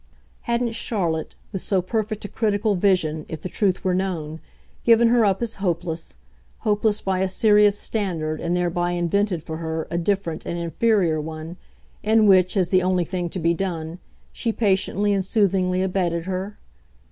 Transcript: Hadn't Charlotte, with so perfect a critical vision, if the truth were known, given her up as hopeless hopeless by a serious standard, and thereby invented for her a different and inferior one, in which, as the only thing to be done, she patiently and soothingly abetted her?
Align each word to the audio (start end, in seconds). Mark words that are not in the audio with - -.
Hadn't 0.49 0.71
Charlotte, 0.71 1.35
with 1.51 1.61
so 1.61 1.79
perfect 1.79 2.25
a 2.25 2.27
critical 2.27 2.73
vision, 2.73 3.23
if 3.29 3.39
the 3.39 3.47
truth 3.49 3.83
were 3.83 3.93
known, 3.93 4.39
given 4.83 5.09
her 5.09 5.23
up 5.23 5.43
as 5.43 5.57
hopeless 5.61 6.17
hopeless 6.61 7.01
by 7.01 7.19
a 7.19 7.29
serious 7.29 7.77
standard, 7.77 8.41
and 8.41 8.57
thereby 8.57 8.93
invented 8.93 9.43
for 9.43 9.57
her 9.57 9.87
a 9.91 9.99
different 9.99 10.43
and 10.43 10.57
inferior 10.57 11.21
one, 11.21 11.55
in 12.01 12.25
which, 12.25 12.57
as 12.57 12.69
the 12.69 12.81
only 12.81 13.05
thing 13.05 13.29
to 13.29 13.37
be 13.37 13.53
done, 13.53 13.99
she 14.33 14.51
patiently 14.51 15.13
and 15.13 15.23
soothingly 15.23 15.83
abetted 15.83 16.25
her? 16.25 16.57